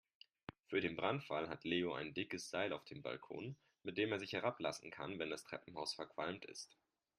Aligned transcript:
Für 0.65 0.81
den 0.81 0.95
Brandfall 0.95 1.47
hat 1.47 1.63
Leo 1.63 1.93
ein 1.93 2.15
dickes 2.15 2.49
Seil 2.49 2.73
auf 2.73 2.83
dem 2.85 3.03
Balkon, 3.03 3.55
mit 3.83 3.99
dem 3.99 4.11
er 4.11 4.17
sich 4.19 4.33
herablassen 4.33 4.89
kann, 4.89 5.19
wenn 5.19 5.29
das 5.29 5.43
Treppenhaus 5.43 5.93
verqualmt 5.93 6.43
ist. 6.45 6.75